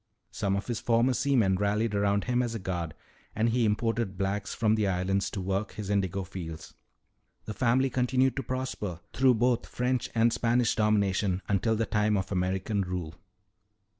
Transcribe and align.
Some 0.31 0.55
of 0.55 0.65
his 0.65 0.79
former 0.79 1.13
seamen 1.13 1.57
rallied 1.57 1.93
around 1.93 2.23
him 2.23 2.41
as 2.41 2.55
a 2.55 2.57
guard, 2.57 2.95
and 3.35 3.49
he 3.49 3.65
imported 3.65 4.17
blacks 4.17 4.51
from 4.51 4.73
the 4.73 4.87
islands 4.87 5.29
to 5.29 5.39
work 5.39 5.73
his 5.73 5.91
indigo 5.91 6.23
fields. 6.23 6.73
"The 7.45 7.53
family 7.53 7.91
continued 7.91 8.35
to 8.37 8.41
prosper 8.41 8.99
through 9.13 9.35
both 9.35 9.67
French 9.67 10.09
and 10.15 10.33
Spanish 10.33 10.73
domination 10.75 11.43
until 11.47 11.75
the 11.75 11.85
time 11.85 12.17
of 12.17 12.31
American 12.31 12.81
rule." 12.81 13.13